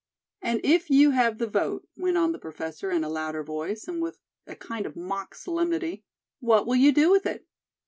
[0.41, 4.01] "And if you have the vote," went on the Professor in a louder voice, and
[4.01, 6.03] with a kind of mock solemnity,
[6.39, 7.45] "what will you do with it?"